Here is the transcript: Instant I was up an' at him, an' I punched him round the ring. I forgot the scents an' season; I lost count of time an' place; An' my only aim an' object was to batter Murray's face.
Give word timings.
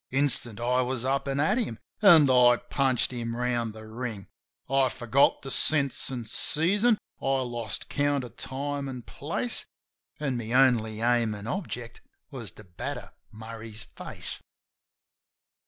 Instant 0.09 0.59
I 0.59 0.81
was 0.81 1.05
up 1.05 1.27
an' 1.27 1.39
at 1.39 1.59
him, 1.59 1.77
an' 2.01 2.27
I 2.27 2.55
punched 2.57 3.11
him 3.13 3.35
round 3.35 3.71
the 3.75 3.87
ring. 3.87 4.25
I 4.67 4.89
forgot 4.89 5.43
the 5.43 5.51
scents 5.51 6.11
an' 6.11 6.25
season; 6.25 6.97
I 7.21 7.43
lost 7.43 7.87
count 7.87 8.23
of 8.23 8.35
time 8.35 8.89
an' 8.89 9.03
place; 9.03 9.63
An' 10.19 10.37
my 10.37 10.53
only 10.53 11.01
aim 11.01 11.35
an' 11.35 11.45
object 11.45 12.01
was 12.31 12.49
to 12.53 12.63
batter 12.63 13.11
Murray's 13.31 13.83
face. 13.83 14.41